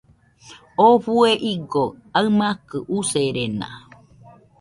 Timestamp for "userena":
2.97-3.67